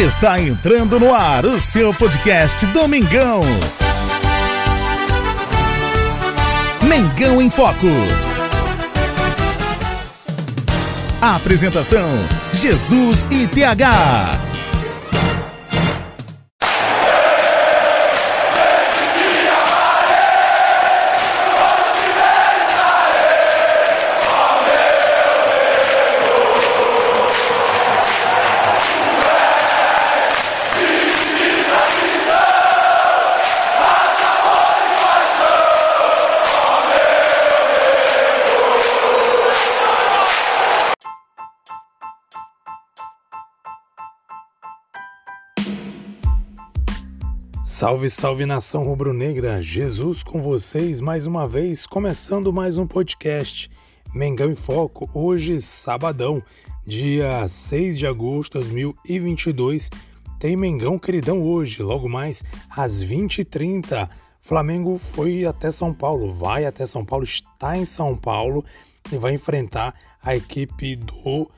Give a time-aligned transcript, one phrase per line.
[0.00, 3.42] Está entrando no ar o seu podcast Domingão.
[6.88, 7.86] Mengão em Foco.
[11.20, 12.08] Apresentação:
[12.54, 14.49] Jesus e TH.
[47.80, 49.62] Salve, salve nação rubro-negra!
[49.62, 53.70] Jesus com vocês mais uma vez, começando mais um podcast
[54.14, 55.08] Mengão em Foco.
[55.14, 56.42] Hoje, sabadão,
[56.86, 59.88] dia 6 de agosto de 2022.
[60.38, 64.10] Tem Mengão queridão hoje, logo mais às 20h30.
[64.42, 68.62] Flamengo foi até São Paulo, vai até São Paulo, está em São Paulo
[69.10, 71.50] e vai enfrentar a equipe do,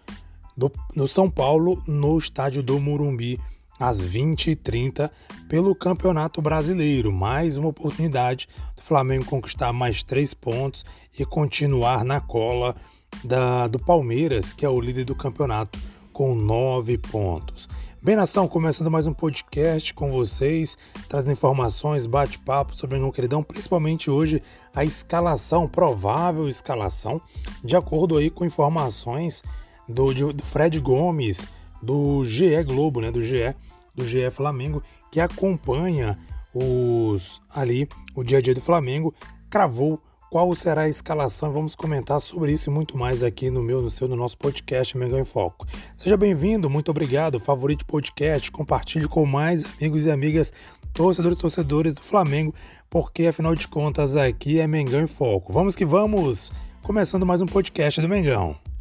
[0.57, 3.41] do, do São Paulo no estádio do Morumbi
[3.83, 5.11] às 20h30
[5.49, 7.11] pelo Campeonato Brasileiro.
[7.11, 10.85] Mais uma oportunidade do Flamengo conquistar mais três pontos
[11.19, 12.77] e continuar na cola
[13.25, 15.81] da, do Palmeiras, que é o líder do campeonato,
[16.13, 17.69] com nove pontos.
[18.01, 24.09] Bem, nação, começando mais um podcast com vocês, trazendo informações, bate-papo sobre o queridão, principalmente
[24.09, 24.41] hoje
[24.73, 27.21] a escalação, provável escalação,
[27.65, 29.43] de acordo aí com informações
[29.89, 31.49] do, do Fred Gomes,
[31.83, 33.55] do GE Globo, né, do GE,
[33.95, 36.19] do GE Flamengo, que acompanha
[36.55, 39.15] os ali o dia a dia do Flamengo,
[39.49, 40.01] cravou
[40.33, 41.53] qual será a escalação.
[41.53, 44.97] Vamos comentar sobre isso e muito mais aqui no meu, no seu, no nosso podcast
[44.97, 45.67] Mengão em Foco.
[45.95, 47.39] Seja bem-vindo, muito obrigado.
[47.39, 50.51] Favorite podcast, compartilhe com mais amigos e amigas,
[50.95, 52.55] torcedores e torcedores do Flamengo,
[52.89, 55.53] porque afinal de contas aqui é Mengão em Foco.
[55.53, 56.51] Vamos que vamos,
[56.83, 58.72] começando mais um podcast do Mengão.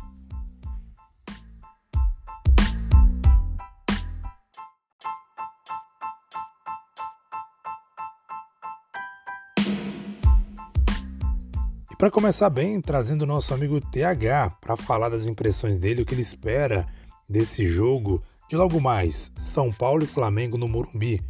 [12.01, 16.15] Para começar bem, trazendo o nosso amigo TH para falar das impressões dele, o que
[16.15, 16.87] ele espera
[17.29, 21.21] desse jogo de logo mais São Paulo e Flamengo no Morumbi.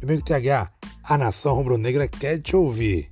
[0.00, 0.70] Meu amigo TH,
[1.02, 3.10] a nação rubro-negra quer te ouvir.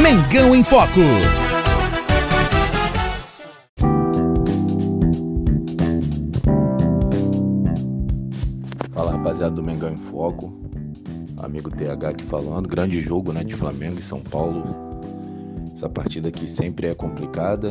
[0.00, 1.00] Mengão em Foco.
[10.20, 10.52] Foco.
[11.38, 12.68] Amigo TH aqui falando.
[12.68, 14.64] Grande jogo né, de Flamengo e São Paulo.
[15.72, 17.70] Essa partida aqui sempre é complicada.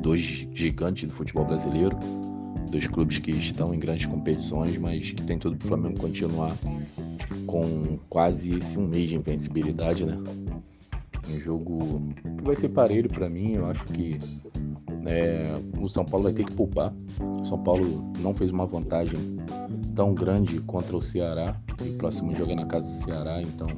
[0.00, 1.94] Dois gigantes do futebol brasileiro.
[2.70, 6.56] Dois clubes que estão em grandes competições, mas que tem tudo para o Flamengo continuar
[7.46, 10.16] com quase esse um mês de invencibilidade, né?
[11.28, 12.00] Um jogo
[12.38, 13.56] que vai ser parelho para mim.
[13.56, 14.18] Eu acho que
[15.04, 16.90] é, o São Paulo vai ter que poupar.
[17.20, 19.20] O São Paulo não fez uma vantagem
[19.94, 21.56] tão grande contra o Ceará.
[21.84, 23.68] E o próximo jogo é na casa do Ceará, então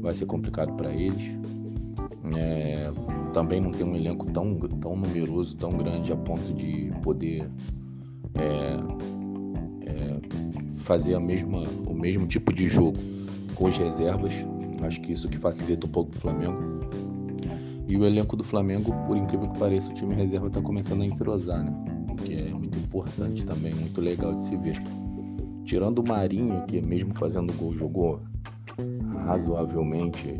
[0.00, 1.36] vai ser complicado para eles.
[2.36, 2.90] É,
[3.32, 7.48] também não tem um elenco tão, tão numeroso, tão grande a ponto de poder
[8.34, 8.76] é,
[9.86, 10.20] é,
[10.78, 12.98] fazer a mesma, o mesmo tipo de jogo
[13.54, 14.32] com as reservas.
[14.82, 16.86] Acho que isso que facilita um pouco o Flamengo.
[17.88, 21.06] E o elenco do Flamengo, por incrível que pareça, o time reserva está começando a
[21.06, 21.72] entrosar, né?
[22.10, 24.82] O que é muito importante também, muito legal de se ver.
[25.66, 28.20] Tirando o Marinho, que mesmo fazendo gol jogou
[29.24, 30.38] razoavelmente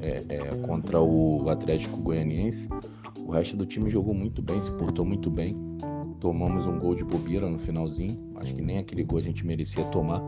[0.00, 2.68] é, é, contra o Atlético Goianiense,
[3.24, 5.56] o resto do time jogou muito bem, se portou muito bem.
[6.18, 9.84] Tomamos um gol de bobeira no finalzinho, acho que nem aquele gol a gente merecia
[9.84, 10.20] tomar,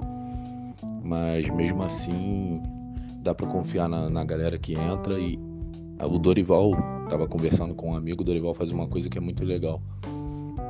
[1.03, 2.63] mas mesmo assim
[3.23, 5.37] dá para confiar na, na galera que entra e
[5.99, 6.71] o Dorival,
[7.03, 9.83] estava conversando com um amigo, o Dorival faz uma coisa que é muito legal.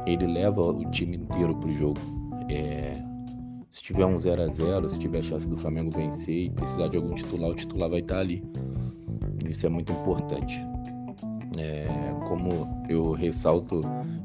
[0.07, 2.01] Ele leva o time inteiro pro jogo.
[2.49, 2.93] É,
[3.77, 6.97] se tiver um 0 a 0 se tiver chance do Flamengo vencer e precisar de
[6.97, 8.43] algum titular, o titular vai estar ali.
[9.47, 10.65] Isso é muito importante.
[11.59, 11.87] É,
[12.27, 12.49] como
[12.89, 13.83] eu ressalto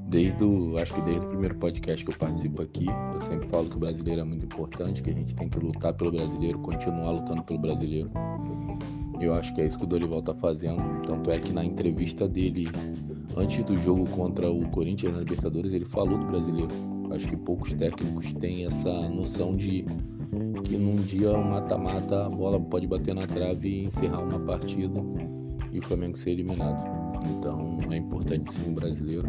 [0.08, 3.70] desde o, acho que desde o primeiro podcast que eu participo aqui, eu sempre falo
[3.70, 7.12] que o brasileiro é muito importante, que a gente tem que lutar pelo brasileiro, continuar
[7.12, 8.10] lutando pelo brasileiro.
[9.20, 10.82] Eu acho que é isso que o Dorival tá fazendo.
[11.06, 12.70] Tanto é que na entrevista dele,
[13.36, 16.91] antes do jogo contra o Corinthians na Libertadores, ele falou do brasileiro.
[17.14, 19.86] Acho que poucos técnicos têm essa noção de
[20.64, 25.00] que num dia mata-mata a bola pode bater na trave e encerrar uma partida
[25.72, 26.84] e o Flamengo ser eliminado.
[27.30, 29.28] Então é importante sim o brasileiro.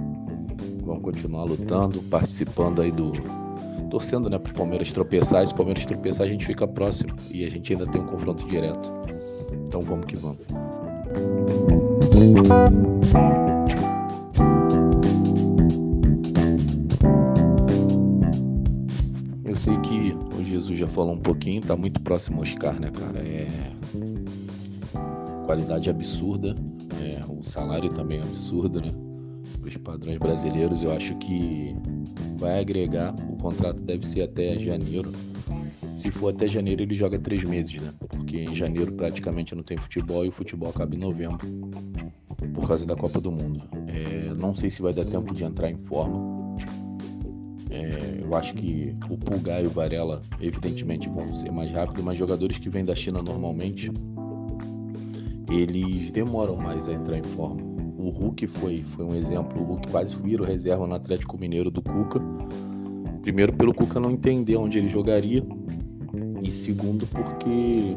[0.85, 3.13] Vamos continuar lutando, participando aí do.
[3.91, 5.47] torcendo né, para o Palmeiras tropeçar.
[5.47, 8.47] Se o Palmeiras tropeçar, a gente fica próximo e a gente ainda tem um confronto
[8.47, 8.91] direto.
[9.67, 10.47] Então vamos que vamos.
[20.53, 23.21] Jesus já falou um pouquinho, tá muito próximo ao Oscar, né, cara?
[23.21, 23.49] É
[25.47, 26.55] qualidade absurda,
[27.03, 28.91] é, o salário também é absurdo, né?
[29.59, 31.75] Para os padrões brasileiros, eu acho que
[32.37, 33.15] vai agregar.
[33.31, 35.11] O contrato deve ser até janeiro.
[35.97, 37.93] Se for até janeiro, ele joga três meses, né?
[37.99, 41.39] Porque em janeiro praticamente não tem futebol e o futebol acaba em novembro
[42.55, 43.63] por causa da Copa do Mundo.
[43.87, 46.42] É, não sei se vai dar tempo de entrar em forma.
[47.73, 52.19] É, eu acho que o Pulgar e o Varela, evidentemente, vão ser mais rápidos, mas
[52.19, 53.91] jogadores que vêm da China normalmente,
[55.51, 57.63] eles demoram mais a entrar em forma.
[57.97, 61.81] O Hulk foi, foi um exemplo, o Hulk quase virou reserva no Atlético Mineiro do
[61.81, 62.21] Cuca.
[63.23, 65.43] Primeiro, pelo Cuca não entender onde ele jogaria,
[66.43, 67.97] e segundo, porque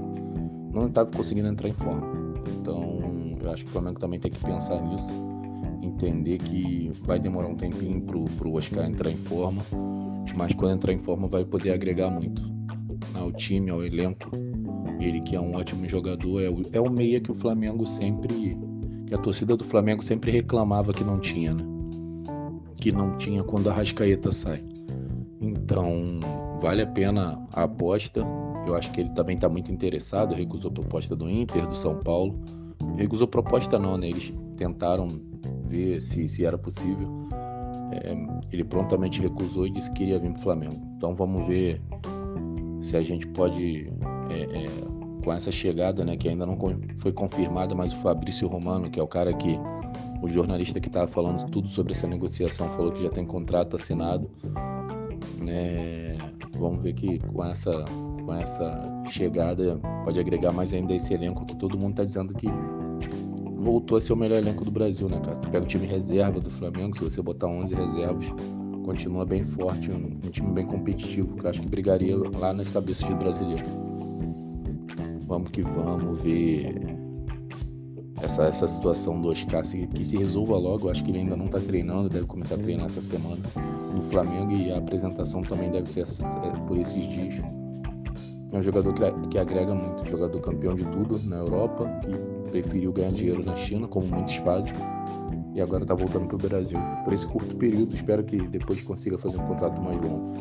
[0.72, 2.08] não estava conseguindo entrar em forma.
[2.60, 3.02] Então,
[3.44, 5.35] eu acho que o Flamengo também tem que pensar nisso
[5.96, 9.62] entender que vai demorar um tempinho pro, pro Oscar entrar em forma,
[10.38, 12.44] mas quando entrar em forma vai poder agregar muito
[13.14, 14.30] ao time, ao elenco.
[15.00, 18.58] Ele que é um ótimo jogador, é o, é o meia que o Flamengo sempre.
[19.08, 21.64] que a torcida do Flamengo sempre reclamava que não tinha, né?
[22.78, 24.64] Que não tinha quando a Rascaeta sai.
[25.40, 26.20] Então,
[26.62, 28.22] vale a pena a aposta.
[28.66, 32.40] Eu acho que ele também está muito interessado, recusou proposta do Inter, do São Paulo.
[32.98, 34.10] Recusou proposta não, né?
[34.10, 35.08] Eles tentaram
[35.68, 37.28] ver se, se era possível.
[37.92, 38.16] É,
[38.52, 40.82] ele prontamente recusou e disse que iria vir para o Flamengo.
[40.98, 41.82] Então vamos ver
[42.82, 43.92] se a gente pode,
[44.30, 44.66] é, é,
[45.24, 46.58] com essa chegada, né, que ainda não
[47.00, 49.60] foi confirmada, mas o Fabrício Romano, que é o cara que
[50.22, 54.30] o jornalista que estava falando tudo sobre essa negociação, falou que já tem contrato assinado.
[55.44, 56.18] Né,
[56.58, 57.86] vamos ver que com essa,
[58.26, 62.48] com essa chegada pode agregar mais ainda esse elenco que todo mundo está dizendo que
[63.66, 65.36] voltou a ser o melhor elenco do Brasil, né, cara?
[65.38, 68.26] Tu pega o time reserva do Flamengo, se você botar 11 reservas,
[68.86, 72.70] continua bem forte, um, um time bem competitivo, que eu acho que brigaria lá nas
[72.70, 73.66] cabeças do brasileiro.
[75.28, 76.76] Vamos que vamos ver
[78.22, 80.86] essa, essa situação do Oscar se, que se resolva logo.
[80.86, 83.42] Eu acho que ele ainda não está treinando, deve começar a treinar essa semana
[83.92, 87.65] no Flamengo e a apresentação também deve ser é, por esses dias.
[88.56, 88.94] É um jogador
[89.30, 93.86] que, agrega muito, jogador campeão de tudo na Europa, que preferiu ganhar dinheiro na China,
[93.86, 94.72] como muitos fazem,
[95.54, 96.80] e agora está voltando para o Brasil.
[97.04, 100.34] Por esse curto período, espero que depois consiga fazer um contrato mais longo.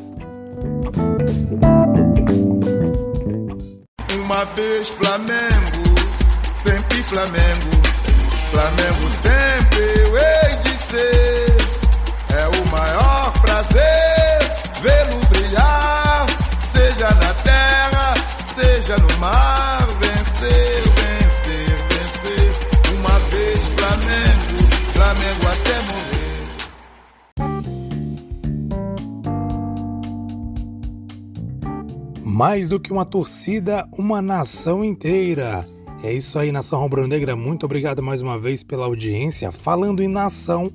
[4.23, 5.99] Uma vez Flamengo,
[6.63, 7.69] sempre Flamengo,
[8.51, 11.57] Flamengo sempre eu hei de ser.
[12.33, 14.04] É o maior prazer
[18.55, 20.85] seja no mar, vencer.
[24.95, 26.45] Flamengo até morrer.
[32.25, 35.67] Mais do que uma torcida, uma nação inteira.
[36.01, 37.35] É isso aí, nação rubro-negra.
[37.35, 39.51] Muito obrigado mais uma vez pela audiência.
[39.51, 40.71] Falando em nação,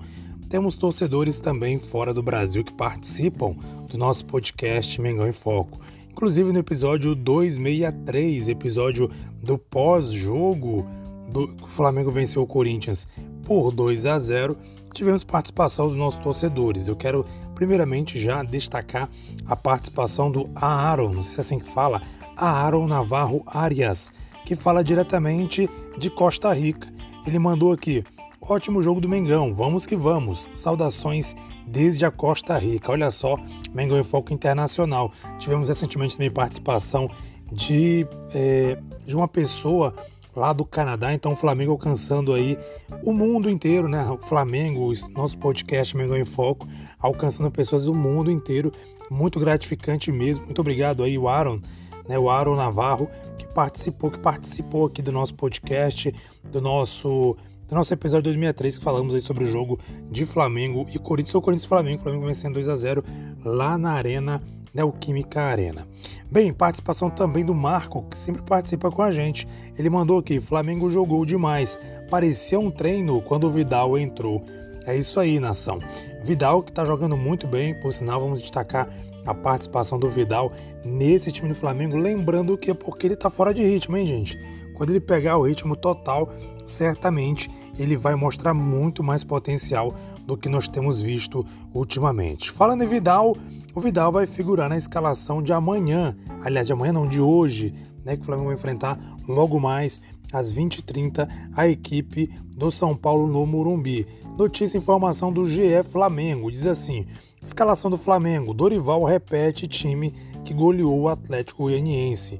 [0.48, 3.54] temos torcedores também fora do Brasil que participam
[3.88, 5.80] do nosso podcast Mengão em Foco.
[6.20, 9.10] Inclusive no episódio 263, episódio
[9.42, 10.86] do pós-jogo
[11.26, 13.08] do Flamengo venceu o Corinthians
[13.42, 14.54] por 2 a 0,
[14.92, 16.88] tivemos participação dos nossos torcedores.
[16.88, 17.24] Eu quero
[17.54, 19.08] primeiramente já destacar
[19.46, 22.02] a participação do Aaron, não sei se é assim que fala,
[22.36, 24.12] Aaron Navarro Arias,
[24.44, 26.86] que fala diretamente de Costa Rica.
[27.26, 28.04] Ele mandou aqui:
[28.42, 30.50] ótimo jogo do Mengão, vamos que vamos.
[30.54, 31.34] Saudações
[31.70, 32.92] desde a Costa Rica.
[32.92, 33.36] Olha só,
[33.72, 35.12] Mengão em Foco Internacional.
[35.38, 37.10] Tivemos recentemente também participação
[37.50, 39.94] de, é, de uma pessoa
[40.34, 41.12] lá do Canadá.
[41.12, 42.58] Então o Flamengo alcançando aí
[43.04, 44.04] o mundo inteiro, né?
[44.10, 46.66] O Flamengo, nosso podcast Mengão em Foco,
[46.98, 48.72] alcançando pessoas do mundo inteiro.
[49.10, 50.44] Muito gratificante mesmo.
[50.44, 51.60] Muito obrigado aí, o Aaron,
[52.08, 52.18] né?
[52.18, 57.36] O Aaron Navarro, que participou, que participou aqui do nosso podcast, do nosso
[57.70, 59.78] do nosso episódio 2003 que falamos aí sobre o jogo
[60.10, 63.04] de Flamengo e Corinthians, ou Corinthians e Flamengo, Flamengo vencendo 2 a 0
[63.44, 64.42] lá na Arena
[64.74, 65.86] Neoquímica Arena.
[66.30, 69.46] Bem, participação também do Marco, que sempre participa com a gente.
[69.78, 71.78] Ele mandou aqui: Flamengo jogou demais.
[72.08, 74.44] Parecia um treino quando o Vidal entrou.
[74.86, 75.78] É isso aí, nação.
[76.24, 78.88] Vidal que está jogando muito bem, por sinal, vamos destacar
[79.26, 80.52] a participação do Vidal
[80.84, 81.96] nesse time do Flamengo.
[81.96, 84.38] Lembrando que é porque ele está fora de ritmo, hein, gente?
[84.76, 86.32] Quando ele pegar o ritmo total,
[86.64, 87.50] certamente
[87.80, 89.94] ele vai mostrar muito mais potencial
[90.26, 92.50] do que nós temos visto ultimamente.
[92.50, 93.36] Falando em Vidal,
[93.74, 98.16] o Vidal vai figurar na escalação de amanhã, aliás, de amanhã não, de hoje, né,
[98.16, 100.00] que o Flamengo vai enfrentar logo mais
[100.32, 104.06] às 20h30 a equipe do São Paulo no Morumbi.
[104.36, 107.06] Notícia e informação do GE Flamengo diz assim:
[107.42, 112.38] escalação do Flamengo, Dorival repete time que goleou o Atlético Goianiense.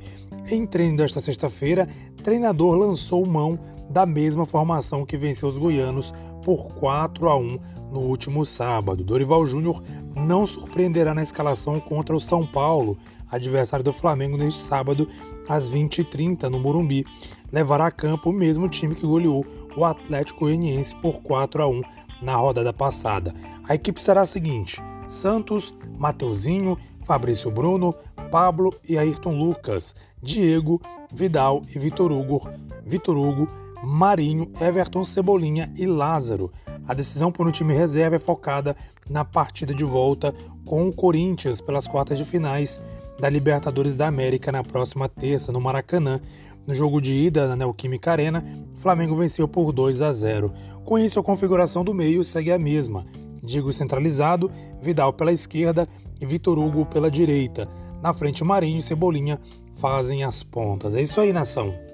[0.50, 1.88] Em treino desta sexta-feira,
[2.23, 3.59] treinador lançou mão
[3.90, 7.59] da mesma formação que venceu os goianos por 4 a 1
[7.90, 9.02] no último sábado.
[9.02, 9.82] Dorival Júnior
[10.14, 12.97] não surpreenderá na escalação contra o São Paulo,
[13.28, 15.09] adversário do Flamengo neste sábado
[15.49, 17.04] às 20h30 no Morumbi.
[17.52, 19.44] Levará a campo o mesmo time que goleou
[19.76, 21.82] o Atlético Goianiense por 4 a 1
[22.23, 23.35] na rodada passada.
[23.68, 27.94] A equipe será a seguinte: Santos, Mateuzinho, Fabrício Bruno,
[28.30, 30.80] Pablo e Ayrton Lucas, Diego,
[31.12, 32.49] Vidal e Vitor Hugo,
[32.85, 33.49] Vitor Hugo,
[33.82, 36.52] Marinho, Everton Cebolinha e Lázaro.
[36.87, 38.76] A decisão por um time reserva é focada
[39.08, 40.34] na partida de volta
[40.64, 42.80] com o Corinthians pelas quartas de finais
[43.18, 46.20] da Libertadores da América na próxima terça no Maracanã.
[46.66, 48.44] No jogo de ida na Neoquímica Arena,
[48.78, 50.52] Flamengo venceu por 2 a 0.
[50.84, 53.06] Com isso, a configuração do meio segue a mesma.
[53.42, 55.88] Diego centralizado, Vidal pela esquerda
[56.20, 57.68] e Vitor Hugo pela direita.
[58.02, 59.40] Na frente, Marinho e Cebolinha
[59.76, 60.94] fazem as pontas.
[60.94, 61.89] É isso aí, nação.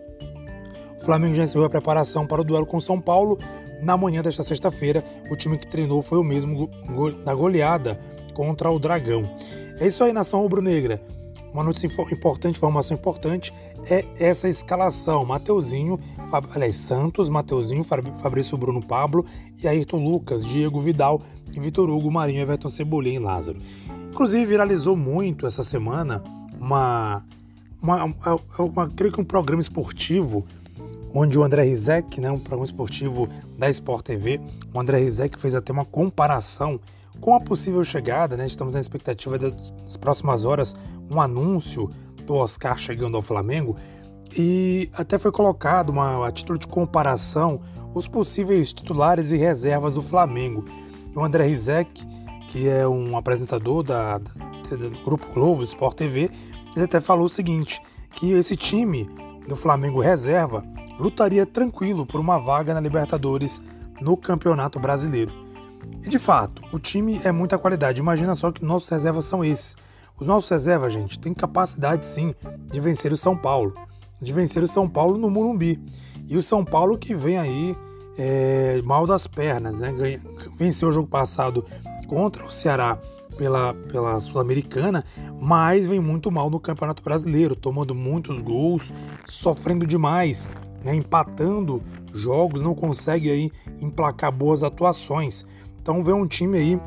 [1.06, 3.38] Flamengo já encerrou a preparação para o duelo com São Paulo.
[3.80, 6.68] Na manhã desta sexta-feira, o time que treinou foi o mesmo
[7.24, 8.00] da goleada
[8.34, 9.22] contra o Dragão.
[9.78, 11.00] É isso aí, nação rubro-negra.
[11.52, 13.54] Uma notícia importante, informação importante,
[13.88, 15.24] é essa escalação.
[15.24, 16.44] Mateuzinho, Fab...
[16.52, 19.24] aliás, Santos, Mateuzinho, Fabrício Bruno Pablo
[19.62, 23.58] e Ayrton Lucas, Diego Vidal, Vitor Hugo, Marinho, Everton Cebolinha e Lázaro.
[24.10, 26.20] Inclusive, viralizou muito essa semana
[26.60, 27.24] uma,
[27.80, 30.44] uma, uma, uma creio que um programa esportivo
[31.14, 34.40] onde o André Rizek, né, um programa esportivo da Sport TV,
[34.72, 36.80] o André Rizek fez até uma comparação
[37.20, 40.74] com a possível chegada, né, estamos na expectativa das próximas horas,
[41.10, 41.90] um anúncio
[42.26, 43.76] do Oscar chegando ao Flamengo,
[44.36, 47.60] e até foi colocado uma, a título de comparação
[47.94, 50.66] os possíveis titulares e reservas do Flamengo.
[51.14, 52.06] E o André Rizek,
[52.48, 56.30] que é um apresentador da, da, do Grupo Globo, Sport TV,
[56.74, 57.80] ele até falou o seguinte,
[58.12, 59.08] que esse time
[59.48, 60.62] do Flamengo reserva
[60.98, 63.62] lutaria tranquilo por uma vaga na Libertadores
[64.00, 65.32] no Campeonato Brasileiro.
[66.02, 68.00] E de fato, o time é muita qualidade.
[68.00, 69.76] Imagina só que nossos reservas são esses.
[70.18, 72.34] Os nossos reservas, gente, têm capacidade sim
[72.70, 73.74] de vencer o São Paulo,
[74.20, 75.80] de vencer o São Paulo no Morumbi.
[76.26, 77.76] E o São Paulo que vem aí
[78.16, 79.92] é, mal das pernas, né?
[80.56, 81.64] Venceu o jogo passado
[82.08, 82.98] contra o Ceará
[83.36, 85.04] pela, pela Sul-Americana,
[85.40, 88.92] mas vem muito mal no Campeonato Brasileiro, tomando muitos gols,
[89.26, 90.48] sofrendo demais,
[90.86, 90.94] né?
[90.94, 91.82] empatando
[92.14, 93.50] jogos, não consegue aí
[93.80, 95.44] emplacar boas atuações.
[95.82, 96.80] Então vê um time aí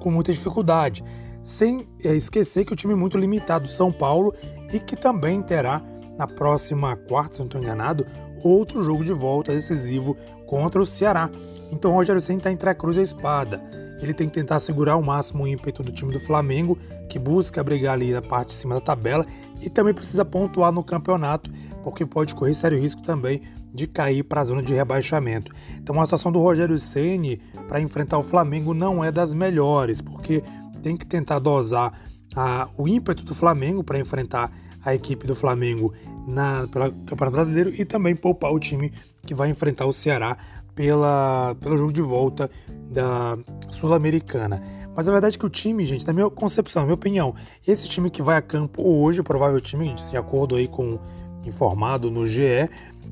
[0.00, 1.04] com muita dificuldade.
[1.42, 4.34] Sem é, esquecer que o time é muito limitado, São Paulo,
[4.72, 5.80] e que também terá
[6.18, 8.06] na próxima quarta, se não estou enganado,
[8.42, 10.16] outro jogo de volta decisivo
[10.46, 11.30] contra o Ceará.
[11.70, 13.62] Então Rogério Senna está entre a cruz e a espada.
[14.04, 17.64] Ele tem que tentar segurar ao máximo o ímpeto do time do Flamengo, que busca
[17.64, 19.26] brigar ali na parte de cima da tabela
[19.62, 21.50] e também precisa pontuar no campeonato,
[21.82, 23.40] porque pode correr sério risco também
[23.72, 25.52] de cair para a zona de rebaixamento.
[25.78, 30.44] Então a situação do Rogério Ceni para enfrentar o Flamengo não é das melhores, porque
[30.82, 31.98] tem que tentar dosar
[32.36, 34.52] a, o ímpeto do Flamengo para enfrentar
[34.84, 35.94] a equipe do Flamengo
[36.26, 38.92] na, pela Campeonato Brasileiro e também poupar o time
[39.24, 40.36] que vai enfrentar o Ceará
[40.74, 42.50] pela, pelo jogo de volta
[42.90, 43.38] da
[43.70, 44.62] Sul-Americana.
[44.96, 47.34] Mas a verdade é que o time, gente, na minha concepção, na minha opinião,
[47.66, 50.98] esse time que vai a campo hoje, o provável time, de acordo aí com
[51.44, 52.68] informado no GE,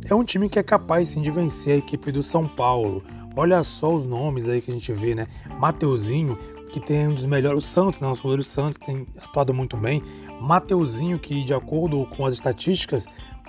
[0.09, 3.03] é um time que é capaz sim de vencer a equipe do São Paulo.
[3.35, 5.27] Olha só os nomes aí que a gente vê, né?
[5.59, 6.37] Mateuzinho,
[6.71, 8.09] que tem um dos melhores, o Santos, né?
[8.09, 10.03] O goleiro Santos, tem atuado muito bem.
[10.41, 13.07] Mateuzinho, que de acordo com as estatísticas,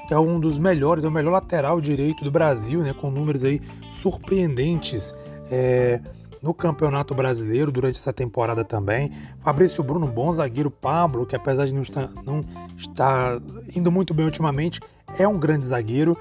[0.09, 2.93] é um dos melhores, é o melhor lateral direito do Brasil, né?
[2.93, 5.13] Com números aí surpreendentes.
[5.51, 5.99] É,
[6.43, 9.09] no Campeonato Brasileiro durante essa temporada também.
[9.39, 10.69] Fabrício Bruno, bom zagueiro.
[10.69, 12.43] Pablo, que apesar de não estar, não
[12.77, 13.39] estar
[13.73, 14.81] indo muito bem ultimamente,
[15.17, 16.17] é um grande zagueiro.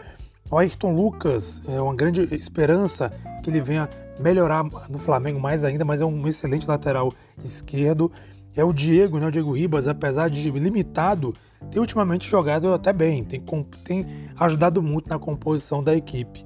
[0.48, 3.12] O Ayrton Lucas é uma grande esperança
[3.42, 3.88] que ele venha
[4.20, 7.12] melhorar no Flamengo mais ainda, mas é um excelente lateral
[7.42, 8.12] esquerdo.
[8.56, 9.26] É o Diego, né?
[9.26, 11.34] O Diego Ribas, apesar de limitado,
[11.70, 13.40] tem ultimamente jogado até bem, tem,
[13.84, 14.06] tem
[14.38, 16.44] ajudado muito na composição da equipe.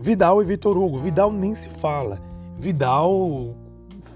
[0.00, 0.98] Vidal e Vitor Hugo.
[0.98, 2.20] Vidal nem se fala.
[2.58, 3.54] Vidal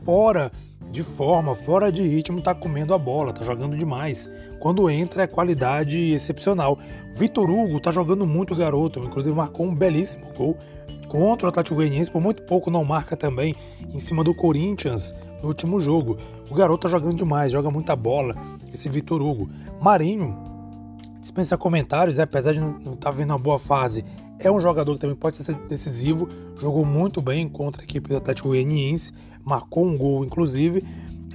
[0.04, 0.50] fora
[0.90, 4.28] de forma, fora de ritmo, tá comendo a bola, tá jogando demais.
[4.60, 6.78] Quando entra é qualidade excepcional.
[7.14, 10.56] Vitor Hugo tá jogando muito garoto, inclusive marcou um belíssimo gol
[11.08, 13.54] contra o Atlético Goianiense, por muito pouco não marca também
[13.92, 16.18] em cima do Corinthians no último jogo.
[16.50, 18.36] O garoto tá jogando demais, joga muita bola,
[18.72, 19.48] esse Vitor Hugo.
[19.80, 20.36] Marinho,
[21.20, 22.22] dispensa comentários, né?
[22.22, 24.04] apesar de não estar tá vendo uma boa fase,
[24.38, 28.16] é um jogador que também pode ser decisivo, jogou muito bem contra a equipe do
[28.16, 29.12] Atlético Goianiense,
[29.44, 30.84] marcou um gol inclusive.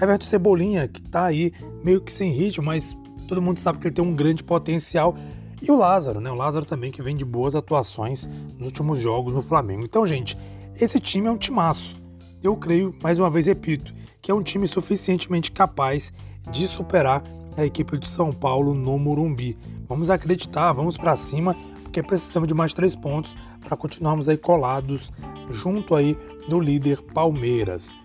[0.02, 1.52] Everton Cebolinha, que está aí
[1.84, 2.96] meio que sem ritmo, mas
[3.28, 5.16] todo mundo sabe que ele tem um grande potencial.
[5.62, 6.32] E o Lázaro, né?
[6.32, 8.28] O Lázaro também que vem de boas atuações
[8.58, 9.84] nos últimos jogos no Flamengo.
[9.84, 10.36] Então, gente,
[10.80, 12.02] esse time é um timaço.
[12.42, 16.14] Eu creio, mais uma vez repito, que é um time suficientemente capaz
[16.52, 17.24] de superar
[17.58, 19.58] a equipe de São Paulo no Morumbi.
[19.88, 25.12] Vamos acreditar, vamos para cima, porque precisamos de mais três pontos para continuarmos aí colados
[25.50, 27.96] junto aí do líder Palmeiras.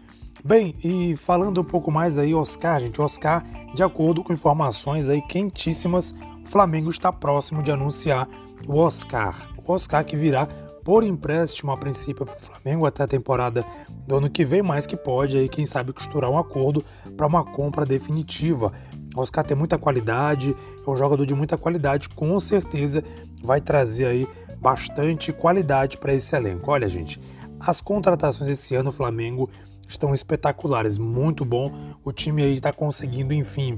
[0.44, 3.44] Bem, e falando um pouco mais aí, Oscar, gente, Oscar,
[3.74, 8.28] de acordo com informações aí quentíssimas, o Flamengo está próximo de anunciar
[8.66, 9.50] o Oscar.
[9.56, 10.48] O Oscar que virá
[10.86, 13.66] por empréstimo a princípio para o Flamengo até a temporada
[14.06, 16.84] do ano que vem, mas que pode aí, quem sabe, costurar um acordo
[17.16, 18.72] para uma compra definitiva.
[19.16, 20.54] O Oscar tem muita qualidade,
[20.86, 23.02] é um jogador de muita qualidade, com certeza
[23.42, 24.28] vai trazer aí
[24.60, 26.70] bastante qualidade para esse elenco.
[26.70, 27.20] Olha, gente,
[27.58, 29.50] as contratações esse ano o Flamengo
[29.88, 31.96] estão espetaculares, muito bom.
[32.04, 33.76] O time aí está conseguindo, enfim,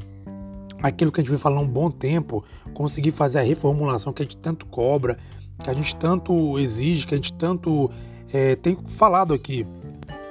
[0.82, 4.20] aquilo que a gente vem falando há um bom tempo, conseguir fazer a reformulação que
[4.20, 5.16] a gente tanto cobra,
[5.62, 7.90] que a gente tanto exige, que a gente tanto
[8.32, 9.66] é, tem falado aqui.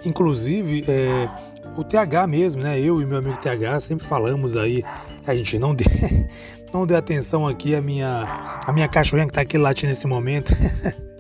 [0.05, 1.29] Inclusive, é,
[1.77, 2.79] o TH mesmo, né?
[2.79, 4.83] Eu e meu amigo TH sempre falamos aí,
[5.25, 5.85] a gente não dê,
[6.73, 10.53] não dê atenção aqui à minha, à minha cachorrinha que está aqui latindo nesse momento.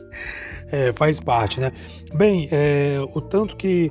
[0.71, 1.71] é, faz parte, né?
[2.13, 3.89] Bem, é, o tanto que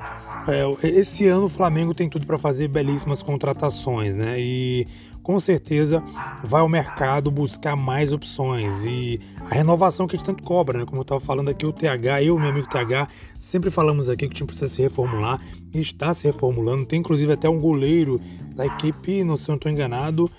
[0.49, 4.37] é, esse ano o Flamengo tem tudo para fazer belíssimas contratações, né?
[4.39, 4.87] E
[5.27, 6.01] com certeza
[6.45, 10.85] vai ao mercado buscar mais opções e a renovação que a gente tanto cobra, né?
[10.85, 14.29] Como eu estava falando aqui, o TH, eu e meu amigo TH, sempre falamos aqui
[14.29, 15.41] que o time precisa se reformular
[15.75, 16.87] e está se reformulando.
[16.87, 18.21] Tem inclusive até um goleiro
[18.55, 20.31] da equipe, não sei se eu estou enganado,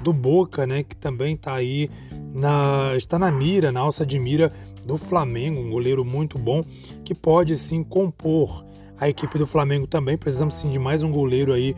[0.00, 0.84] do Boca, né?
[0.84, 1.90] Que também está aí,
[2.32, 4.52] na, está na mira, na alça de mira
[4.84, 6.64] do Flamengo, um goleiro muito bom
[7.04, 8.64] que pode sim compor
[8.96, 10.16] a equipe do Flamengo também.
[10.16, 11.74] Precisamos sim de mais um goleiro aí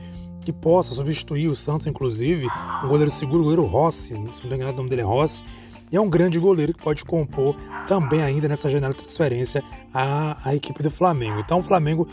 [0.48, 2.46] que possa substituir o Santos, inclusive.
[2.82, 5.44] Um goleiro seguro, o goleiro Rossi, se não o nome dele é Rossi.
[5.92, 7.54] E é um grande goleiro que pode compor
[7.86, 11.38] também ainda nessa janela de transferência a, a equipe do Flamengo.
[11.38, 12.08] Então o Flamengo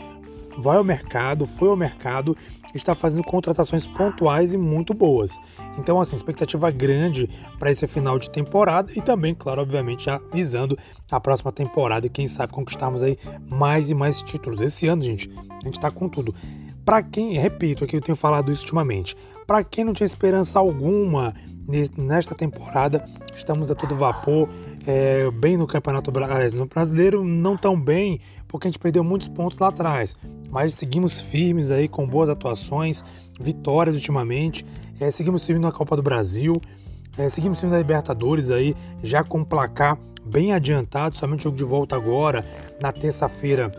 [0.58, 2.36] vai ao mercado, foi ao mercado,
[2.74, 5.40] está fazendo contratações pontuais e muito boas.
[5.78, 10.76] Então, assim, expectativa grande para esse final de temporada e também, claro, obviamente, já visando
[11.10, 13.18] a próxima temporada e quem sabe conquistarmos aí
[13.48, 14.60] mais e mais títulos.
[14.60, 16.34] Esse ano, gente, a gente está com tudo.
[16.86, 21.34] Para quem, repito, aqui eu tenho falado isso ultimamente, para quem não tinha esperança alguma
[21.98, 24.48] nesta temporada, estamos a todo vapor,
[24.86, 29.66] é, bem no Campeonato Brasileiro, não tão bem, porque a gente perdeu muitos pontos lá
[29.66, 30.14] atrás,
[30.48, 33.02] mas seguimos firmes aí com boas atuações,
[33.40, 34.64] vitórias ultimamente,
[35.00, 36.54] é, seguimos firmes na Copa do Brasil,
[37.18, 41.96] é, seguimos firmes na Libertadores aí, já com placar bem adiantado, somente jogo de volta
[41.96, 42.46] agora,
[42.80, 43.72] na terça-feira,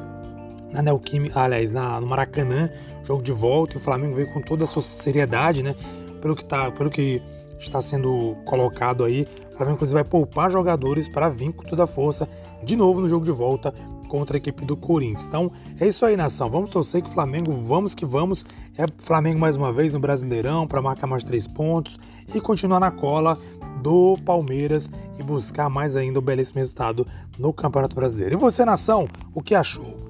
[0.74, 2.70] na Neoquímica, aliás, na, no Maracanã,
[3.08, 5.76] jogo de volta e o Flamengo veio com toda a sua seriedade, né?
[6.22, 7.22] Pelo que, tá, pelo que
[7.60, 11.88] está sendo colocado aí, o Flamengo inclusive vai poupar jogadores para vir com toda a
[11.88, 12.28] força
[12.64, 13.74] de novo no jogo de volta
[14.08, 15.26] contra a equipe do Corinthians.
[15.26, 16.50] Então é isso aí, nação.
[16.50, 18.46] Vamos torcer que o Flamengo, vamos que vamos.
[18.78, 22.00] É Flamengo mais uma vez no Brasileirão para marcar mais três pontos
[22.34, 23.38] e continuar na cola
[23.82, 27.06] do Palmeiras e buscar mais ainda o belíssimo resultado
[27.38, 28.36] no Campeonato Brasileiro.
[28.36, 30.07] E você, nação, o que achou?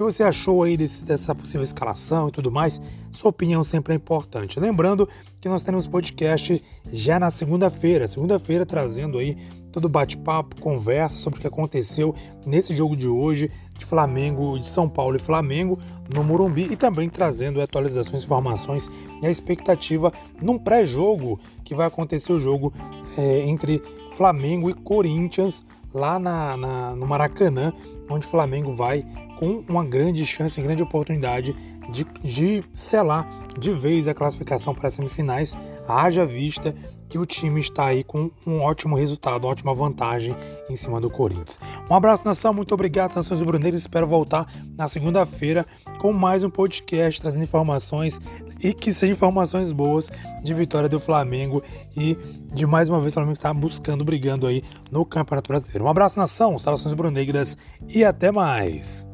[0.00, 2.80] Que você achou aí desse, dessa possível escalação e tudo mais?
[3.12, 4.58] Sua opinião sempre é importante.
[4.58, 5.06] Lembrando
[5.42, 9.36] que nós teremos podcast já na segunda-feira, segunda-feira trazendo aí
[9.70, 12.14] todo bate-papo, conversa sobre o que aconteceu
[12.46, 17.10] nesse jogo de hoje de Flamengo, de São Paulo e Flamengo no Morumbi e também
[17.10, 18.88] trazendo atualizações, informações
[19.22, 20.10] e a expectativa
[20.40, 22.72] num pré-jogo que vai acontecer o jogo
[23.18, 23.82] é, entre
[24.16, 27.72] Flamengo e Corinthians lá na, na, no Maracanã,
[28.08, 29.04] onde o Flamengo vai
[29.40, 31.56] com uma grande chance, grande oportunidade
[31.88, 33.26] de, de selar
[33.58, 35.56] de vez a classificação para as semifinais,
[35.88, 36.74] haja vista
[37.08, 40.36] que o time está aí com um ótimo resultado, uma ótima vantagem
[40.68, 41.58] em cima do Corinthians.
[41.90, 43.80] Um abraço, nação, muito obrigado, Nações Bruneiras.
[43.80, 45.66] Espero voltar na segunda-feira
[45.98, 48.20] com mais um podcast trazendo informações
[48.62, 50.10] e que sejam informações boas
[50.42, 51.62] de vitória do Flamengo
[51.96, 52.16] e
[52.52, 55.86] de mais uma vez o Flamengo está buscando, brigando aí no Campeonato Brasileiro.
[55.86, 57.56] Um abraço, nação, saudações brunegras
[57.88, 59.09] e até mais.